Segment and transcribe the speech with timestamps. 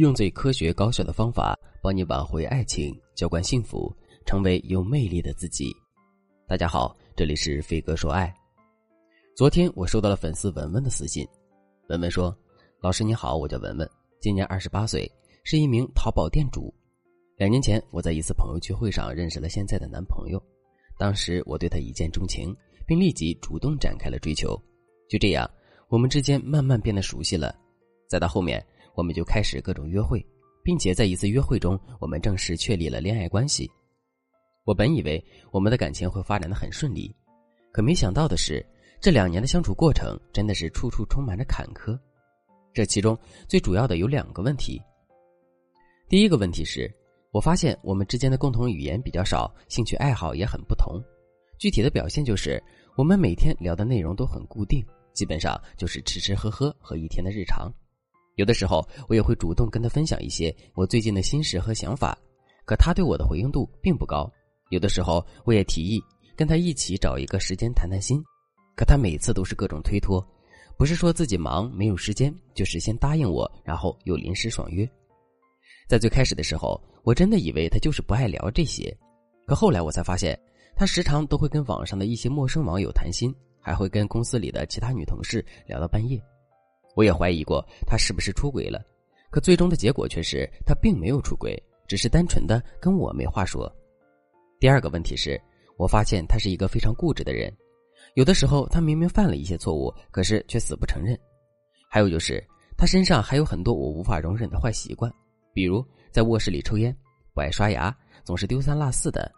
[0.00, 5.76] 用最科学高效的方法帮你挽回爱情，浇灌幸福，成为有魅力的自己。
[6.48, 8.32] 大家好，这里是飞哥说爱。
[9.36, 11.28] 昨天我收到了粉丝文文的私信，
[11.90, 12.34] 文文说
[12.80, 13.86] ：“老师你好，我叫文文，
[14.22, 15.06] 今年二十八岁，
[15.44, 16.72] 是一名淘宝店主。
[17.36, 20.42] 两年前我在一次朋友聚会上认识了现在的男朋友，
[20.96, 24.58] 当时我对他一见钟情，并立即主动展开了追求。
[25.10, 25.46] 就这样，
[25.88, 27.54] 我们之间慢慢变得熟悉了。
[28.08, 30.24] 再到后面。”我们就开始各种约会，
[30.62, 33.70] 并且在一次约会中，我们正式确立了恋爱关系。
[34.64, 37.14] 我本以为我们的感情会发展的很顺利，
[37.72, 38.64] 可没想到的是，
[39.00, 41.98] 这两年的相处过程真的是处处充满着坎坷。
[42.72, 43.18] 这其中
[43.48, 44.80] 最主要的有两个问题。
[46.08, 46.92] 第一个问题是，
[47.32, 51.02] 我发现我们之间的共同语言比较少，兴趣爱好也很不同。
[51.58, 52.62] 具体的表现就是，
[52.96, 57.72] 我们每天聊的内容都很固定，基本上就是吃吃喝喝和一天的日常。
[58.36, 62.16] 有的时候，我也会主动跟他分享一些我最近的心事和想法，
[62.64, 64.30] 可他对我的回应度并不高。
[64.70, 66.00] 有的时候，我也提议
[66.36, 68.22] 跟他一起找一个时间谈谈心，
[68.76, 70.24] 可他每次都是各种推脱，
[70.78, 74.88] 不是说自己忙没有时间，就是先答应我，然后又临时爽约。
[75.88, 78.96] 在最开始的时候，我真的以为他就是不爱聊这些，
[79.44, 80.38] 可后来我才发现，
[80.76, 86.18] 他时常都会跟网上的一些陌生网友谈心，还会跟公司里的其他女同事聊到半夜。
[87.00, 88.84] 我也怀疑过他是不是出轨了，
[89.30, 91.56] 可最终的结果却是他并没有出轨，
[91.88, 93.74] 只是单纯的跟我没话说。
[94.58, 95.40] 第二个问题是，
[95.78, 97.50] 我发现他是一个非常固执的人，
[98.16, 101.18] 有的时候他明明犯了一些错误，可是却死不承认。
[101.88, 105.10] 还有就是他身上还有很多我无法容忍的坏习惯，
[105.54, 106.94] 比如在卧室里抽烟，
[107.32, 109.32] 不爱刷牙，总是丢三落四的。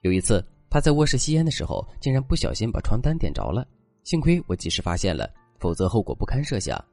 [0.00, 3.64] 有一次他在卧室吸烟的时候，竟然不小心把床单点着了，
[4.02, 5.32] 幸亏我及时发现了。
[5.62, 6.84] 否则后果不堪设想。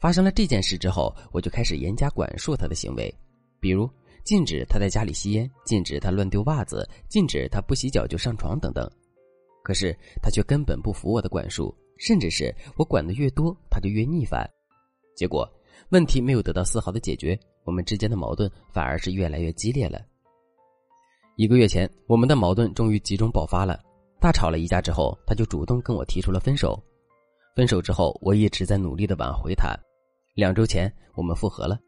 [0.00, 3.14] 发生了这件事之后，我就开始严加管束他的行为，
[3.60, 3.88] 比如
[4.24, 8.90] 禁止他在家里吸烟，禁止他乱丢袜子，禁止他不洗脚就上床等等。
[9.62, 14.44] 可是他却根本不服我的管束，甚至是我管的越多，他就越逆反。
[15.14, 15.48] 结果
[15.90, 20.00] 问题没有得到丝毫的解决，我们之间的矛盾反而是越来越激烈了。
[21.36, 23.80] 一个月前，我们的矛盾终于集中爆发了，
[24.20, 26.82] 大吵了一架之后，他就主动跟我提出了分手。
[27.54, 29.76] 分手之后，我一直在努力的挽回他。
[30.34, 31.78] 两周前，我们复合了。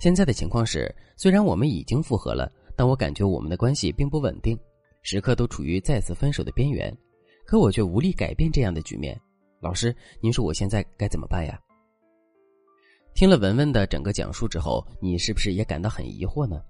[0.00, 4.58] 现在的情况是，虽然我们已经复合了，但我感觉我们的关系并不稳定，
[5.02, 6.94] 时刻都处于再次分手的边缘。
[7.44, 9.18] 可我却无力改变这样的局面。
[9.60, 11.60] 老师，您说我现在该怎么办呀？
[13.14, 16.62] 听了文文的整个讲述之后，你是不是也感到很疑惑呢？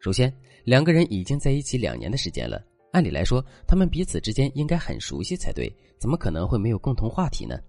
[0.00, 0.32] 首先，
[0.64, 2.64] 两个人已经在一起两年的时间了。
[2.96, 7.60] 按理来说，他们彼此之间应该很熟悉才对，怎么可能会没有共同话题呢？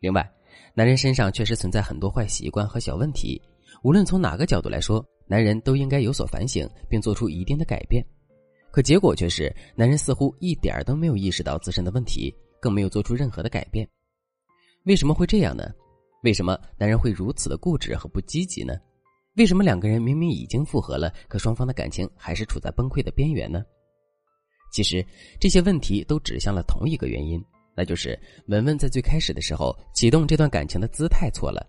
[0.00, 0.30] 另外，
[0.74, 3.40] 男人身上确实存在很多坏习惯和小问题，
[3.82, 8.04] 无论从哪个角度来说，男人都应该有所反省，并做出一定的改变。
[8.70, 12.30] 可结果却是，男人似乎一点都没有意识到自身的问题，
[12.60, 13.88] 更没有做出任何的改变。
[14.84, 15.72] 为什么会这样呢？
[16.22, 18.74] 为什么男人会如此的固执和不积极呢？
[19.36, 23.64] 为什么两个人明明已经复合了，可双方的感情还是处在崩溃的边缘呢？
[24.74, 25.06] 其实
[25.38, 27.40] 这些问题都指向了同一个原因，
[27.76, 28.18] 那就是
[28.48, 31.64] 文文在最开始的时候启动这段感情的姿态错了。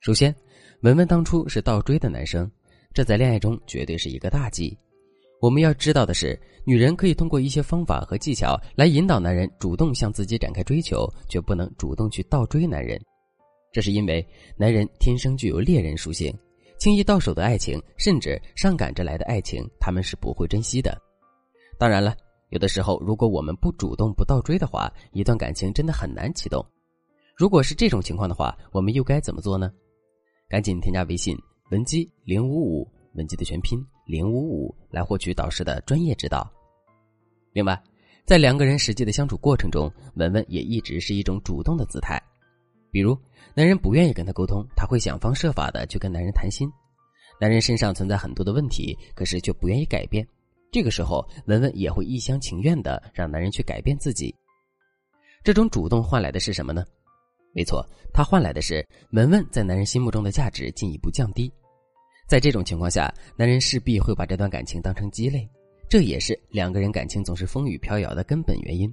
[0.00, 0.34] 首先，
[0.80, 2.50] 文文当初是倒追的男生，
[2.92, 4.76] 这在恋爱中绝对是一个大忌。
[5.40, 13.00] 我们要知道的是，女人可以通过一些方法和技巧来引导男人主动向自己展开追求，却不能主动去倒追男人。
[13.72, 16.36] 这是因为男人天生具有猎人属性，
[16.80, 21.00] 轻易到手的爱情，甚至上赶着来的爱情，他们是不会珍惜的。
[21.78, 22.14] 当然了。
[22.50, 26.64] 有的时候，如果我们不主动、不倒追的话，一段感情真的很难启动。
[27.36, 29.72] 如果是这种情况的话，我们又该怎么做呢？
[30.48, 31.36] 赶紧添加微信
[31.70, 36.48] 文姬零五五，文姬的全拼零五五，来获取导师的专业指导。
[37.52, 37.82] 另外，
[38.24, 42.22] 在两个人实际的相处过程中，文文也一直是一种主动的姿态。
[42.92, 43.18] 比如，
[43.54, 46.70] 男人不愿意跟他沟通，他会想方设法的去跟男人谈心。
[47.40, 50.24] 男人身上存在很多的问题，可是却不愿意改变。
[50.74, 54.34] 这个时候，文文也会一厢情愿的让男人去改变自己。
[55.44, 56.84] 这种主动换来的是什么呢？
[57.52, 61.48] 没错，他换来的是文文在男人心目中的价值进一步降低。
[62.26, 65.48] 在这种情况下，男人势必会把这段感情当成鸡肋，
[65.88, 68.92] 这也是两个人感情总是风雨飘摇的根本原因。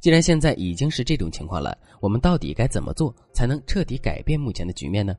[0.00, 5.14] 既然现在已经是这种情况了，我们到底该怎么做才能彻底改变目前的局面呢？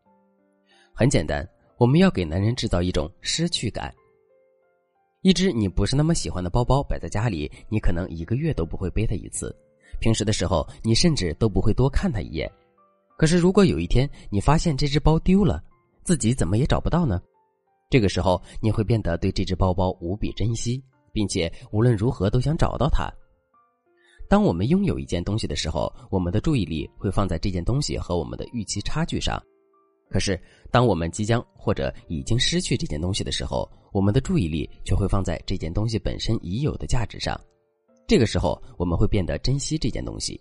[0.94, 1.47] 很简单，
[1.77, 3.95] 我们要给男人制造一种失去感。
[5.27, 9.53] 一只你不是那么喜欢的包包摆在家里，你可能一个月都不会背它一次。
[10.00, 12.50] 平时的时候，你甚至都不会多看它一眼。
[13.18, 15.62] 可是，如果有一天你发现这只包丢了，
[16.01, 17.21] 自己怎么也找不到呢？
[17.89, 20.81] 这个时候，你会变得对这只包包无比珍惜，
[21.12, 23.12] 并且无论如何都想找到它。
[24.30, 29.38] 当我们拥有一件东西的时候，我们的注意力会放在这件东西和我们的预期差距上。
[30.09, 30.39] 可是，
[30.71, 37.39] 当我们即将或者已经失去这件东西的时候，我们的注意力却会放在这件东西本身已有的价值上。
[38.07, 40.39] 这个时候，我们会变得珍惜这件东西。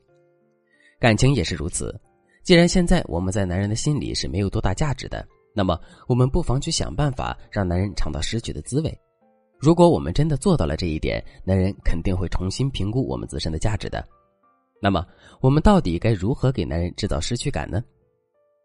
[1.01, 1.99] 感情也是如此。
[2.45, 5.77] 既然现在我们在男人的心里是没有多大价值的，那么
[6.07, 8.99] 我们不妨去想办法让男人尝到失去的滋味。
[9.59, 14.07] 如果我们真的做到了这一点，男人肯定会重新评估我们自身的价值的。
[14.81, 15.05] 那么，
[15.41, 17.83] 我们到底该如何给男人制造失去感呢？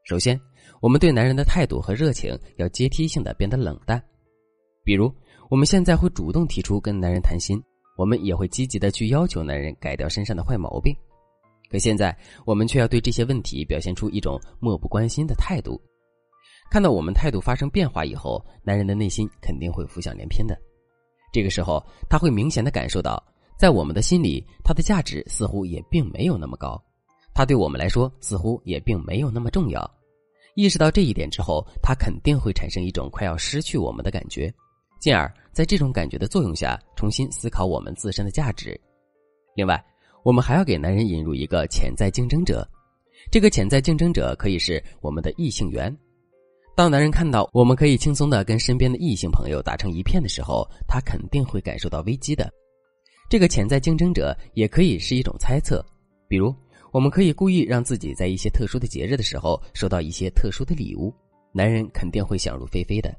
[0.04, 0.40] 首先，
[0.82, 4.04] 我们对男人的态度和热情要阶梯性的变得冷淡。
[4.84, 5.14] 比如，
[5.50, 7.62] 我们现在会主动提出跟男人谈心，
[7.98, 10.96] 我们也会积极的去要求男人改掉身上的坏毛病。
[11.70, 15.80] 可现在，我们却要对这些问题表现出一种漠不关心的态度。
[16.72, 20.58] 看到我们态度发生变化以后，男人的内心肯定会浮想联翩的。
[21.32, 23.24] 这个时候，他会明显的感受到，
[23.58, 26.82] 在我们的心里，他的价值似乎也并没有那么高，
[27.42, 29.92] 他对我们来说似乎也并没有那么重要。
[30.54, 34.54] 意识到这一点之后，他肯定会产生一种快要失去我们的感觉，
[35.00, 38.80] 进而在这种感觉的作用下，重新思考我们自身的价值。
[39.56, 39.84] 另外，
[40.22, 42.64] 我们还要给男人引入一个潜在竞争者，
[43.32, 45.92] 这个潜在竞争者可以是我们的异性缘。
[46.76, 52.54] 当男人看到我们可以轻松的跟身边的异性朋友打成一片的时候，他肯定会感受到危机的。
[53.32, 55.84] 这个潜在竞争者也可以是一种猜测，
[56.28, 56.54] 比如
[56.92, 61.14] 我们可以故意让自己在一些特殊的节日的时候收到一些特殊的礼物，
[61.54, 63.16] 男人肯定会想入非非的。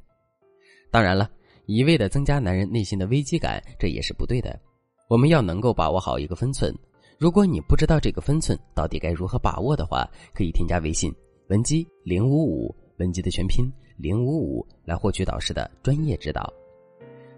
[0.90, 1.30] 当然了，
[1.64, 4.60] 一味的增加男人内心的危机感，这也是不对的。
[5.08, 6.74] 我们要能够把握好一个分寸。
[7.18, 11.10] 如果你不知道这个分寸到底该如何把握的话，可以添加微信
[11.48, 13.64] 文姬零五五，文姬的全拼
[13.96, 16.52] 零五五，来获取导师的专业指导。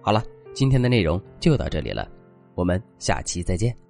[0.00, 2.10] 好了，今天的内容就到这里了，
[2.56, 3.83] 我们下期再见。